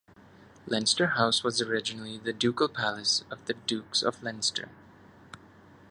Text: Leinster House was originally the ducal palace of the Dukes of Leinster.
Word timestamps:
Leinster 0.65 1.09
House 1.15 1.43
was 1.43 1.61
originally 1.61 2.17
the 2.17 2.33
ducal 2.33 2.67
palace 2.67 3.23
of 3.29 3.45
the 3.45 3.53
Dukes 3.53 4.01
of 4.01 4.23
Leinster. 4.23 4.69